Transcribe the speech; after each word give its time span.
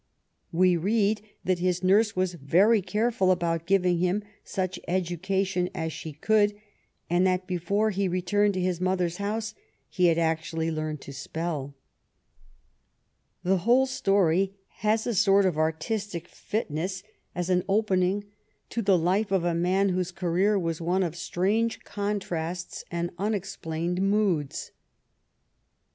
We 0.51 0.77
read 0.77 1.21
that 1.43 1.59
his 1.59 1.83
nurse 1.83 2.15
was 2.15 2.33
very 2.33 2.81
careful 2.81 3.29
about 3.29 3.67
giving 3.67 3.99
him 3.99 4.23
such 4.43 4.79
educa 4.87 5.45
tion 5.45 5.69
as 5.75 5.93
she 5.93 6.11
could, 6.13 6.59
and 7.07 7.27
that 7.27 7.45
before 7.45 7.91
he 7.91 8.07
returned 8.07 8.55
to 8.55 8.59
his 8.61 8.81
mother's 8.81 9.17
house 9.17 9.53
he 9.89 10.07
had 10.07 10.17
actually 10.17 10.71
learned 10.71 11.01
to 11.01 11.13
spelL 11.13 11.75
The 13.43 13.59
whole 13.59 13.85
story 13.85 14.55
has 14.77 15.05
a 15.05 15.13
sort 15.13 15.45
of 15.45 15.55
artistic 15.59 16.27
fitness 16.27 17.03
as 17.35 17.51
an 17.51 17.63
opening 17.69 18.23
to 18.71 18.81
the 18.81 18.97
life 18.97 19.31
of 19.31 19.43
a 19.43 19.53
man 19.53 19.89
whose 19.89 20.11
career 20.11 20.57
was 20.57 20.81
one 20.81 21.03
of 21.03 21.15
strange 21.15 21.83
contrasts 21.83 22.83
and 22.89 23.11
unexplained 23.19 24.01
moods. 24.01 24.71